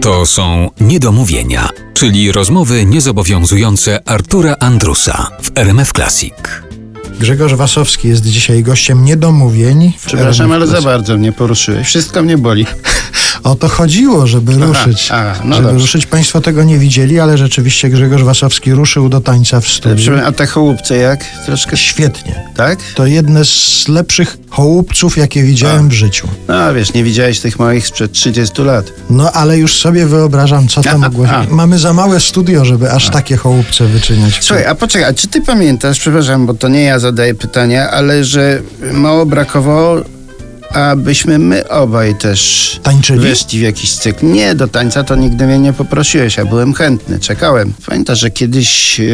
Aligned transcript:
To 0.00 0.26
są 0.26 0.70
niedomówienia, 0.80 1.68
czyli 1.94 2.32
rozmowy 2.32 2.86
niezobowiązujące 2.86 4.08
Artura 4.08 4.56
Andrusa 4.60 5.28
w 5.42 5.58
RMF 5.58 5.92
Classic. 5.92 6.34
Grzegorz 7.20 7.54
Wasowski 7.54 8.08
jest 8.08 8.24
dzisiaj 8.24 8.62
gościem 8.62 9.04
niedomówień. 9.04 9.92
w 9.98 10.06
Przepraszam, 10.06 10.52
RMF 10.52 10.70
ale 10.70 10.80
za 10.80 10.88
bardzo 10.88 11.16
mnie 11.16 11.32
poruszyłeś. 11.32 11.86
Wszystko 11.86 12.22
mnie 12.22 12.38
boli. 12.38 12.66
O 13.48 13.54
to 13.54 13.68
chodziło, 13.68 14.26
żeby 14.26 14.52
ruszyć. 14.54 15.08
a, 15.12 15.34
no 15.44 15.54
żeby 15.56 15.68
dobrze. 15.68 15.82
ruszyć. 15.82 16.06
Państwo 16.06 16.40
tego 16.40 16.64
nie 16.64 16.78
widzieli, 16.78 17.20
ale 17.20 17.38
rzeczywiście 17.38 17.88
Grzegorz 17.88 18.22
Wasowski 18.22 18.72
ruszył 18.72 19.08
do 19.08 19.20
tańca 19.20 19.60
w 19.60 19.68
studiu. 19.68 19.96
Przepraszam, 19.96 20.28
A 20.28 20.32
te 20.32 20.46
chołupce 20.46 20.96
jak? 20.96 21.24
Troszkę... 21.46 21.76
Świetnie. 21.76 22.44
Tak? 22.56 22.78
To 22.94 23.06
jedne 23.06 23.44
z 23.44 23.84
lepszych 23.88 24.36
hołupców, 24.50 25.16
jakie 25.16 25.42
widziałem 25.42 25.88
w 25.88 25.92
życiu. 25.92 26.28
No 26.48 26.74
wiesz, 26.74 26.94
nie 26.94 27.04
widziałeś 27.04 27.40
tych 27.40 27.58
moich 27.58 27.86
sprzed 27.86 28.12
30 28.12 28.62
lat. 28.62 28.84
No 29.10 29.32
ale 29.32 29.58
już 29.58 29.78
sobie 29.80 30.06
wyobrażam, 30.06 30.68
co 30.68 30.82
to 30.82 30.90
A, 30.90 30.98
mogło 30.98 31.28
a. 31.28 31.44
Mamy 31.50 31.78
za 31.78 31.92
małe 31.92 32.20
studio, 32.20 32.64
żeby 32.64 32.92
aż 32.92 33.10
takie 33.10 33.36
hołupce 33.36 33.84
wyczyniać. 33.86 34.38
Słuchaj, 34.40 34.66
a 34.66 34.74
poczekaj, 34.74 35.08
a 35.10 35.14
czy 35.14 35.28
ty 35.28 35.40
pamiętasz, 35.42 36.00
przepraszam, 36.00 36.46
bo 36.46 36.54
to 36.54 36.68
nie 36.68 36.82
ja 36.82 36.98
zadaję 36.98 37.34
pytania, 37.34 37.90
ale 37.90 38.24
że 38.24 38.60
mało 38.92 39.26
brakowało, 39.26 39.96
abyśmy 40.86 41.38
my 41.38 41.68
obaj 41.68 42.14
też 42.14 42.80
Tańczyli? 42.82 43.20
weszli 43.20 43.58
w 43.58 43.62
jakiś 43.62 43.92
cykl. 43.96 44.26
Nie, 44.26 44.54
do 44.54 44.68
tańca 44.68 45.04
to 45.04 45.16
nigdy 45.16 45.46
mnie 45.46 45.58
nie 45.58 45.72
poprosiłeś, 45.72 46.38
a 46.38 46.44
byłem 46.44 46.74
chętny, 46.74 47.18
czekałem. 47.18 47.72
Pamiętasz, 47.86 48.18
że 48.20 48.30
kiedyś 48.30 49.00
e, 49.00 49.04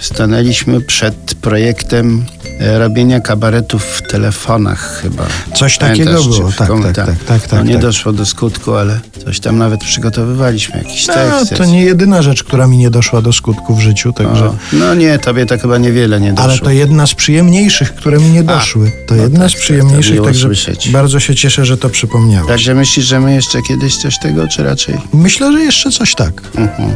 stanęliśmy 0.00 0.80
przed 0.80 1.34
projektem 1.40 2.24
e, 2.60 2.78
robienia 2.78 3.20
kabaretów 3.20 3.84
w 3.84 4.02
telefonach 4.02 5.00
chyba. 5.02 5.26
Coś 5.54 5.78
takiego 5.78 6.10
Pamiętasz, 6.10 6.28
było, 6.38 6.48
czy 6.50 6.54
w 6.54 6.56
tak, 6.58 6.68
tak, 6.68 7.06
tak, 7.06 7.24
tak, 7.26 7.46
tak, 7.46 7.60
No 7.60 7.62
nie 7.66 7.72
tak. 7.72 7.82
doszło 7.82 8.12
do 8.12 8.26
skutku, 8.26 8.74
ale 8.74 9.00
coś 9.32 9.40
tam 9.40 9.58
nawet 9.58 9.80
przygotowywaliśmy, 9.80 10.78
jakiś 10.78 11.06
No, 11.06 11.14
tekst. 11.14 11.54
to 11.54 11.64
nie 11.64 11.82
jedyna 11.82 12.22
rzecz, 12.22 12.44
która 12.44 12.66
mi 12.66 12.76
nie 12.76 12.90
doszła 12.90 13.22
do 13.22 13.32
skutku 13.32 13.74
w 13.74 13.80
życiu, 13.80 14.12
także... 14.12 14.44
O, 14.44 14.54
no 14.72 14.94
nie, 14.94 15.18
tobie 15.18 15.46
to 15.46 15.58
chyba 15.58 15.78
niewiele 15.78 16.20
nie 16.20 16.32
doszło. 16.32 16.44
Ale 16.44 16.58
to 16.58 16.70
jedna 16.70 17.06
z 17.06 17.14
przyjemniejszych, 17.14 17.94
które 17.94 18.18
mi 18.18 18.30
nie 18.30 18.42
doszły. 18.42 18.92
To 19.06 19.14
no 19.14 19.22
jedna 19.22 19.40
tak, 19.40 19.50
z 19.50 19.52
tak, 19.52 19.62
przyjemniejszych, 19.62 20.14
miło 20.14 20.26
także 20.26 20.46
słyszeć. 20.46 20.90
bardzo 20.90 21.20
się 21.20 21.34
cieszę, 21.34 21.66
że 21.66 21.76
to 21.76 21.88
przypomniałeś. 21.88 22.48
Także 22.48 22.74
myślisz, 22.74 23.06
że 23.06 23.20
my 23.20 23.34
jeszcze 23.34 23.62
kiedyś 23.68 23.96
coś 23.96 24.18
tego, 24.18 24.48
czy 24.48 24.62
raczej? 24.62 24.94
Myślę, 25.12 25.52
że 25.52 25.60
jeszcze 25.60 25.90
coś 25.90 26.14
tak. 26.14 26.42
Mhm. 26.54 26.90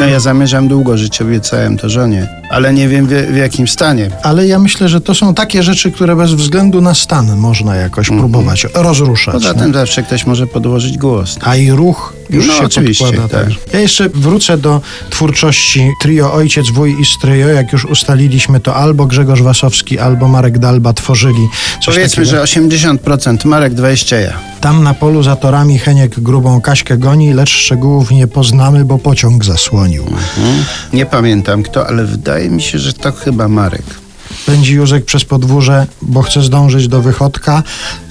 No 0.00 0.06
ja 0.06 0.20
zamierzam 0.20 0.68
długo 0.68 0.98
żyć, 0.98 1.22
obiecałem 1.22 1.76
to 1.78 1.88
żonie, 1.88 2.28
ale 2.50 2.74
nie 2.74 2.88
wiem 2.88 3.06
w, 3.06 3.10
w 3.10 3.36
jakim 3.36 3.68
stanie. 3.68 4.10
Ale 4.22 4.46
ja 4.46 4.58
myślę, 4.58 4.88
że 4.88 5.00
to 5.00 5.14
są 5.14 5.34
takie 5.34 5.62
rzeczy, 5.62 5.92
które 5.92 6.16
bez 6.16 6.34
względu 6.34 6.80
na 6.80 6.94
stan 6.94 7.36
można 7.36 7.76
jakoś 7.76 8.08
próbować 8.08 8.66
rozruszać. 8.74 9.34
Mhm. 9.34 9.42
Poza 9.42 9.54
nie? 9.54 9.60
tym 9.60 9.74
zawsze 9.74 10.02
ktoś 10.02 10.26
może 10.26 10.46
podłożyć 10.46 10.98
głos. 10.98 11.38
A 11.42 11.56
i 11.56 11.70
ruch 11.70 12.12
już 12.30 12.46
No, 12.46 12.54
się 12.54 12.64
oczywiście, 12.64 13.04
podkłada. 13.04 13.28
tak. 13.44 13.48
Ja 13.72 13.80
jeszcze 13.80 14.08
wrócę 14.08 14.58
do 14.58 14.80
twórczości 15.10 15.90
trio 16.00 16.32
Ojciec, 16.32 16.70
Wuj 16.70 17.00
i 17.00 17.04
Stryjo. 17.04 17.48
Jak 17.48 17.72
już 17.72 17.84
ustaliliśmy, 17.84 18.60
to 18.60 18.74
albo 18.74 19.06
Grzegorz 19.06 19.42
Wasowski, 19.42 19.98
albo 19.98 20.28
Marek 20.28 20.58
Dalba 20.58 20.92
tworzyli 20.92 21.48
coś 21.84 21.94
Powiedzmy, 21.94 22.24
takiego. 22.26 22.46
że 22.46 22.60
80% 22.60 23.44
Marek 23.44 23.74
20 23.74 24.16
ja. 24.16 24.32
Tam 24.60 24.82
na 24.82 24.94
polu 24.94 25.22
za 25.22 25.36
torami 25.36 25.78
Heniek 25.78 26.20
grubą 26.20 26.60
Kaśkę 26.60 26.98
goni, 26.98 27.32
lecz 27.32 27.50
szczegółów 27.50 28.10
nie 28.10 28.26
poznamy, 28.26 28.84
bo 28.84 28.98
pociąg 28.98 29.44
zasłonił. 29.44 30.02
Mhm. 30.02 30.64
Nie 30.92 31.06
pamiętam 31.06 31.62
kto, 31.62 31.86
ale 31.86 32.04
wydaje 32.04 32.50
mi 32.50 32.62
się, 32.62 32.78
że 32.78 32.92
to 32.92 33.12
chyba 33.12 33.48
Marek. 33.48 33.82
Pędzi 34.46 34.74
Józek 34.74 35.04
przez 35.04 35.24
podwórze, 35.24 35.86
bo 36.02 36.22
chce 36.22 36.42
zdążyć 36.42 36.88
do 36.88 37.02
wychodka, 37.02 37.62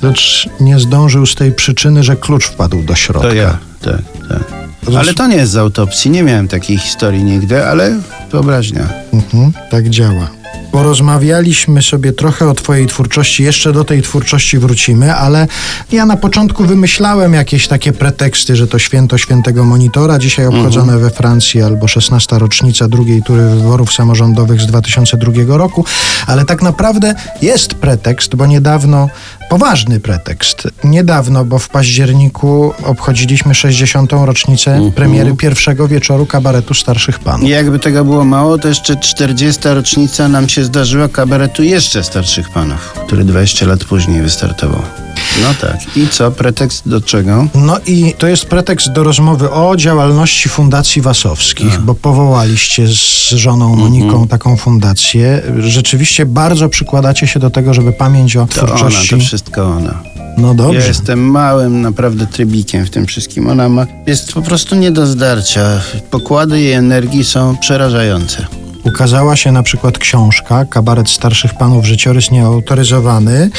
lecz 0.02 0.50
nie 0.60 0.80
zdążył 0.80 1.26
z 1.26 1.36
tej 1.36 1.52
przyczyny, 1.52 2.04
że 2.04 2.16
klucz 2.16 2.46
wpadł 2.46 2.84
do 2.84 2.96
środka. 2.96 3.28
To 3.30 3.34
ja, 3.36 3.58
tak, 3.84 4.02
tak. 4.30 4.64
Ale 4.98 5.14
to 5.14 5.28
nie 5.28 5.36
jest 5.36 5.52
z 5.52 5.58
autopsji, 5.58 6.12
nie 6.12 6.24
miałem 6.24 6.48
takiej 6.48 6.78
historii 6.78 7.24
nigdy, 7.24 7.66
ale 7.66 8.00
wyobraźnia. 8.32 8.90
Mhm, 9.14 9.54
tak 9.70 9.90
działa. 9.90 10.28
Porozmawialiśmy 10.72 11.82
sobie 11.82 12.14
trochę 12.14 12.50
o 12.50 12.54
Twojej 12.54 12.88
twórczości, 12.88 13.44
jeszcze 13.44 13.74
do 13.74 13.84
tej 13.84 14.02
twórczości 14.02 14.58
wrócimy, 14.58 15.16
ale 15.16 15.48
ja 15.92 16.06
na 16.06 16.18
początku 16.18 16.66
wymyślałem 16.66 17.34
jakieś 17.34 17.68
takie 17.68 17.92
preteksty, 17.92 18.56
że 18.56 18.68
to 18.68 18.80
święto 18.80 19.18
świętego 19.18 19.66
monitora, 19.66 20.20
dzisiaj 20.20 20.46
obchodzone 20.46 20.98
we 20.98 21.10
Francji, 21.10 21.62
albo 21.62 21.88
16. 21.88 22.40
rocznica 22.40 22.88
drugiej 22.88 23.24
tury 23.24 23.50
wyborów 23.50 23.94
samorządowych 23.94 24.62
z 24.62 24.66
2002 24.66 25.58
roku, 25.58 25.86
ale 26.28 26.46
tak 26.46 26.62
naprawdę 26.62 27.16
jest 27.42 27.74
pretekst, 27.74 28.36
bo 28.36 28.46
niedawno, 28.46 29.10
poważny 29.54 30.00
pretekst, 30.00 30.68
niedawno, 30.84 31.46
bo 31.46 31.60
w 31.60 31.70
październiku 31.70 32.74
obchodziliśmy 32.84 33.56
60. 33.56 34.12
rocznicę 34.12 34.92
premiery 34.96 35.36
pierwszego 35.36 35.88
wieczoru 35.88 36.26
kabaretu 36.26 36.74
Starszych 36.74 37.20
Panów. 37.20 37.44
I 37.44 37.50
jakby 37.50 37.80
tego 37.80 38.06
było 38.06 38.26
mało, 38.26 38.58
to 38.58 38.68
jeszcze 38.68 38.96
40. 38.96 39.62
rocznica 39.64 40.28
nam 40.28 40.50
się 40.50 40.64
zdarzyła 40.64 41.08
kabaretu 41.08 41.64
jeszcze 41.64 42.04
starszych 42.04 42.50
panów, 42.50 42.94
który 43.06 43.24
20 43.24 43.66
lat 43.66 43.84
później 43.84 44.22
wystartował. 44.22 45.03
No 45.42 45.54
tak. 45.62 45.98
I 45.98 46.08
co? 46.08 46.32
Pretekst 46.32 46.90
do 46.90 47.02
czego? 47.02 47.48
No 47.56 47.78
i 47.86 48.14
to 48.18 48.28
jest 48.28 48.46
pretekst 48.46 48.92
do 48.92 49.04
rozmowy 49.04 49.52
o 49.52 49.76
działalności 49.76 50.50
Fundacji 50.50 51.02
Wasowskich, 51.02 51.80
bo 51.80 51.96
powołaliście 51.96 52.88
z 52.88 53.30
żoną 53.30 53.76
Moniką 53.76 54.28
taką 54.28 54.58
fundację. 54.58 55.42
Rzeczywiście 55.60 56.26
bardzo 56.26 56.70
przykładacie 56.70 57.28
się 57.28 57.40
do 57.40 57.50
tego, 57.50 57.74
żeby 57.74 57.94
pamięć 57.94 58.38
o 58.38 58.48
To 58.48 58.62
ona, 58.62 58.76
twórczości... 58.76 59.10
to 59.10 59.22
wszystko 59.22 59.66
ona. 59.66 60.04
No 60.38 60.54
dobrze. 60.54 60.80
Ja 60.80 60.88
jestem 60.88 61.20
małym 61.20 61.82
naprawdę 61.82 62.28
trybikiem 62.28 62.86
w 62.86 62.90
tym 62.90 63.06
wszystkim. 63.06 63.48
Ona 63.48 63.70
ma, 63.70 63.86
jest 64.08 64.34
po 64.34 64.42
prostu 64.42 64.76
nie 64.76 64.92
do 64.92 65.06
zdarcia. 65.06 65.82
Pokłady 66.12 66.62
jej 66.62 66.74
energii 66.74 67.24
są 67.24 67.58
przerażające. 67.58 68.48
Ukazała 68.84 69.36
się 69.36 69.52
na 69.52 69.64
przykład 69.64 69.98
książka 69.98 70.66
Kabaret 70.66 71.10
Starszych 71.10 71.54
Panów, 71.54 71.86
życiorys 71.86 72.32
nieautoryzowany. 72.32 73.50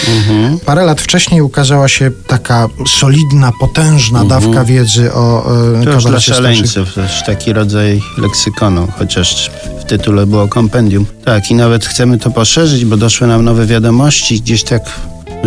Parę 0.67 0.85
lat 0.85 1.01
wcześniej 1.01 1.41
ukazała 1.43 1.89
się 1.89 2.11
taka 2.27 2.69
solidna, 2.87 3.53
potężna 3.61 4.25
dawka 4.25 4.65
wiedzy 4.65 5.13
o 5.13 5.41
e, 5.41 5.45
To 5.45 5.85
dla 5.85 5.85
kabarecie 5.85 6.01
starszych 6.01 6.35
szaleńców, 6.35 6.95
też 6.95 7.23
taki 7.27 7.53
rodzaj 7.53 8.01
leksykonu, 8.19 8.89
chociaż 8.99 9.51
w 9.81 9.85
tytule 9.85 10.27
było 10.27 10.49
kompendium. 10.49 11.07
Tak, 11.25 11.51
i 11.51 11.55
nawet 11.55 11.85
chcemy 11.87 12.19
to 12.19 12.31
poszerzyć, 12.31 12.85
bo 12.85 12.97
doszły 12.97 13.27
nam 13.27 13.45
nowe 13.45 13.67
wiadomości, 13.67 14.41
gdzieś 14.41 14.65
tak, 14.65 14.83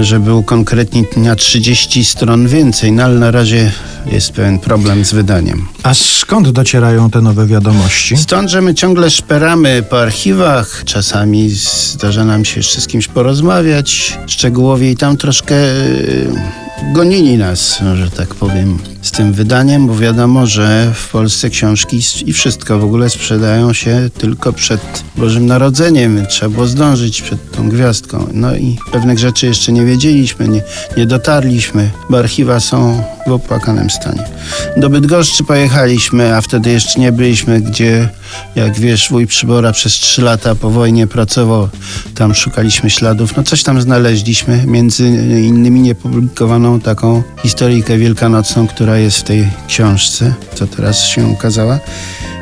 żeby 0.03 0.34
ukonkretnić 0.34 1.08
na 1.18 1.35
30 1.35 2.06
stron 2.06 2.47
więcej, 2.47 2.91
no 2.91 3.03
ale 3.03 3.19
na 3.19 3.31
razie 3.31 3.72
jest 4.12 4.31
pewien 4.31 4.59
problem 4.59 5.06
z 5.06 5.13
wydaniem. 5.13 5.68
A 5.84 5.94
skąd 5.94 6.50
docierają 6.50 7.09
te 7.09 7.22
nowe 7.22 7.47
wiadomości? 7.47 8.18
Stąd, 8.18 8.50
że 8.50 8.62
my 8.62 8.74
ciągle 8.74 9.09
szperamy 9.09 9.84
po 9.90 10.02
archiwach, 10.02 10.84
czasami 10.86 11.50
zdarza 11.50 12.25
nam 12.25 12.46
się 12.46 12.59
jeszcze 12.59 12.81
z 12.81 12.88
kimś 12.88 13.07
porozmawiać 13.07 14.18
szczegółowie 14.28 14.91
i 14.91 14.97
tam 14.97 15.18
troszkę 15.18 15.56
yy, 15.56 16.76
gonili 16.93 17.38
nas, 17.38 17.79
że 17.95 18.11
tak 18.11 18.35
powiem, 18.35 18.77
z 19.01 19.11
tym 19.11 19.33
wydaniem, 19.33 19.88
bo 19.88 19.95
wiadomo, 19.95 20.45
że 20.45 20.91
w 20.95 21.09
Polsce 21.09 21.49
książki 21.49 22.01
i 22.25 22.33
wszystko 22.33 22.79
w 22.79 22.83
ogóle 22.83 23.09
sprzedają 23.09 23.73
się 23.73 24.09
tylko 24.17 24.53
przed 24.53 25.03
Bożym 25.15 25.45
Narodzeniem. 25.45 26.25
Trzeba 26.29 26.49
było 26.49 26.67
zdążyć 26.67 27.21
przed 27.21 27.51
tą 27.51 27.69
gwiazdką. 27.69 28.27
No 28.33 28.55
i 28.55 28.77
pewnych 28.91 29.19
rzeczy 29.19 29.45
jeszcze 29.45 29.71
nie 29.71 29.85
wiedzieliśmy, 29.85 30.47
nie, 30.47 30.61
nie 30.97 31.05
dotarliśmy, 31.05 31.89
bo 32.09 32.19
archiwa 32.19 32.59
są 32.59 33.03
w 33.27 33.31
opłakanym 33.31 33.89
stanie. 33.89 34.37
Do 34.78 34.90
Bydgoszczy 34.90 35.44
pojechaliśmy, 35.44 36.35
a 36.35 36.41
wtedy 36.41 36.72
jeszcze 36.72 37.00
nie 37.00 37.12
byliśmy, 37.12 37.62
gdzie, 37.62 38.09
jak 38.56 38.80
wiesz, 38.80 39.09
wuj 39.09 39.28
Przybora 39.28 39.72
przez 39.72 39.94
trzy 39.94 40.22
lata 40.22 40.56
po 40.56 40.69
wojnie 40.69 41.08
pracował. 41.08 41.69
Tam 42.16 42.35
szukaliśmy 42.35 42.90
śladów. 42.90 43.38
No 43.38 43.44
coś 43.44 43.63
tam 43.63 43.81
znaleźliśmy, 43.81 44.63
między 44.66 45.07
innymi 45.44 45.81
niepublikowaną 45.81 46.80
taką 46.80 47.24
historyjkę 47.44 47.97
wielkanocną, 47.97 48.68
która 48.68 48.97
jest 48.97 49.18
w 49.18 49.24
tej 49.24 49.47
książce, 49.68 50.33
co 50.56 50.68
teraz 50.68 51.06
się 51.06 51.27
ukazała, 51.27 51.80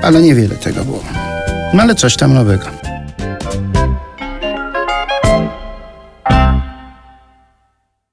ale 0.01 0.21
niewiele 0.21 0.55
tego 0.55 0.85
było. 0.85 1.03
No 1.73 1.83
ale 1.83 1.95
coś 1.95 2.15
tam 2.15 2.33
nowego. 2.33 2.94